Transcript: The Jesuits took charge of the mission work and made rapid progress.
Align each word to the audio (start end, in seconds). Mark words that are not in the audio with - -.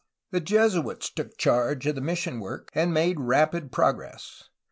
The 0.31 0.39
Jesuits 0.39 1.11
took 1.11 1.37
charge 1.37 1.85
of 1.85 1.93
the 1.93 2.01
mission 2.01 2.39
work 2.39 2.71
and 2.73 2.91
made 2.91 3.19
rapid 3.19 3.71
progress. 3.71 4.45